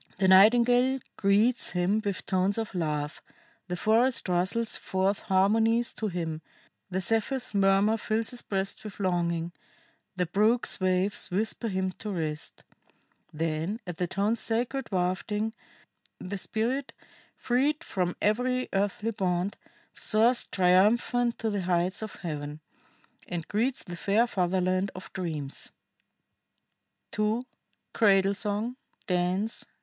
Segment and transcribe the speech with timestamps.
[0.17, 3.21] The nightingale greets him with tones of love,
[3.67, 6.41] the forest rustles forth harmonies to him,
[6.89, 9.51] the Zephyr's murmur fills his breast with longing,
[10.15, 12.63] the brook's waves whisper him to rest.
[13.31, 15.53] Then, at the tones' sacred wafting,
[16.19, 16.93] the spirit,
[17.35, 19.55] freed from every earthly bond,
[19.93, 22.59] soars triumphant to the heights of Heaven,
[23.27, 25.71] and greets the fair fatherland of dreams."
[27.15, 27.43] [II.
[27.93, 28.77] CRADLE SONG.
[29.05, 29.63] DANCE.